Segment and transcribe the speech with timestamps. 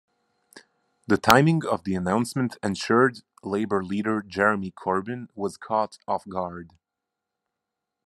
[1.05, 6.71] The timing of the announcement ensured Labour leader Jeremy Corbyn was caught off guard.